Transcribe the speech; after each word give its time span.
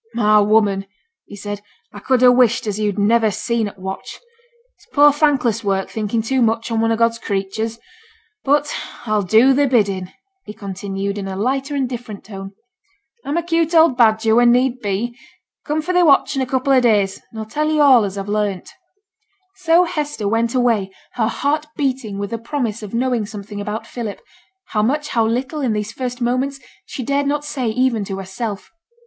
'My 0.15 0.39
woman,' 0.41 0.87
he 1.27 1.35
said 1.35 1.61
'a 1.93 2.01
could 2.01 2.23
ha' 2.23 2.31
wished 2.31 2.65
as 2.65 2.79
you'd 2.79 2.97
niver 2.97 3.29
seen 3.29 3.67
t' 3.67 3.73
watch. 3.77 4.19
It's 4.75 4.87
poor, 4.91 5.13
thankless 5.13 5.63
work 5.63 5.91
thinking 5.91 6.23
too 6.23 6.41
much 6.41 6.71
on 6.71 6.79
one 6.81 6.91
o' 6.91 6.95
God's 6.95 7.19
creatures. 7.19 7.77
But 8.43 8.73
a'll 9.05 9.21
do 9.21 9.53
thy 9.53 9.67
bidding,' 9.67 10.11
he 10.43 10.55
continued, 10.55 11.19
in 11.19 11.27
a 11.27 11.35
lighter 11.35 11.75
and 11.75 11.87
different 11.87 12.23
tone. 12.23 12.53
'A'm 13.23 13.37
a 13.37 13.43
'cute 13.43 13.75
old 13.75 13.95
badger 13.95 14.33
when 14.33 14.51
need 14.51 14.79
be. 14.79 15.15
Come 15.65 15.83
for 15.83 15.93
thy 15.93 16.01
watch 16.01 16.35
in 16.35 16.41
a 16.41 16.47
couple 16.47 16.73
o' 16.73 16.79
days, 16.81 17.21
and 17.31 17.39
a'll 17.39 17.45
tell 17.45 17.69
yo' 17.69 17.83
all 17.83 18.03
as 18.03 18.17
a've 18.17 18.27
learnt.' 18.27 18.71
So 19.57 19.83
Hester 19.83 20.27
went 20.27 20.55
away, 20.55 20.91
her 21.13 21.27
heart 21.27 21.67
beating 21.77 22.17
with 22.17 22.31
the 22.31 22.39
promise 22.39 22.81
of 22.81 22.95
knowing 22.95 23.27
something 23.27 23.61
about 23.61 23.85
Philip, 23.85 24.19
how 24.69 24.81
much, 24.81 25.09
how 25.09 25.27
little, 25.27 25.61
in 25.61 25.73
these 25.73 25.91
first 25.91 26.21
moments, 26.21 26.59
she 26.87 27.03
dared 27.03 27.27
not 27.27 27.45
say 27.45 27.67
even 27.69 28.03
to 28.05 28.17
herself. 28.17 28.71